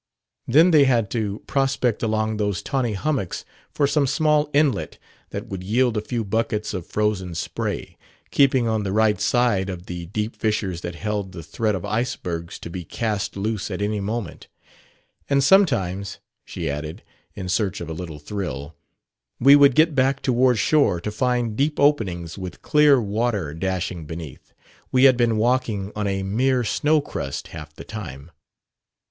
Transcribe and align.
Then 0.47 0.71
they 0.71 0.85
had 0.85 1.11
to 1.11 1.43
prospect 1.45 2.01
along 2.01 2.37
those 2.37 2.63
tawny 2.63 2.93
hummocks 2.93 3.45
for 3.71 3.85
some 3.85 4.07
small 4.07 4.49
inlet 4.51 4.97
that 5.29 5.45
would 5.49 5.63
yield 5.63 5.95
a 5.95 6.01
few 6.01 6.23
buckets 6.25 6.73
of 6.73 6.87
frozen 6.87 7.35
spray, 7.35 7.97
keeping 8.31 8.67
on 8.67 8.81
the 8.81 8.91
right 8.93 9.21
side 9.21 9.69
of 9.69 9.85
the 9.85 10.07
deep 10.07 10.35
fissures 10.35 10.81
that 10.81 10.95
held 10.95 11.33
the 11.33 11.43
threat 11.43 11.75
of 11.75 11.85
icebergs 11.85 12.57
to 12.61 12.69
be 12.71 12.83
cast 12.83 13.37
loose 13.37 13.69
at 13.69 13.79
any 13.79 13.99
moment; 13.99 14.47
"and 15.29 15.43
sometimes," 15.43 16.17
she 16.43 16.67
added, 16.67 17.03
in 17.35 17.47
search 17.47 17.79
of 17.79 17.87
a 17.87 17.93
little 17.93 18.17
thrill, 18.17 18.73
"we 19.39 19.55
would 19.55 19.75
get 19.75 19.93
back 19.93 20.23
toward 20.23 20.57
shore 20.57 20.99
to 20.99 21.11
find 21.11 21.55
deep 21.55 21.79
openings 21.79 22.39
with 22.39 22.63
clear 22.63 22.99
water 22.99 23.53
dashing 23.53 24.07
beneath 24.07 24.51
we 24.91 25.03
had 25.03 25.15
been 25.15 25.37
walking 25.37 25.91
on 25.95 26.07
a 26.07 26.23
mere 26.23 26.63
snow 26.63 27.01
crust 27.01 27.49
half 27.49 27.75
the 27.75 27.83
time." 27.85 28.31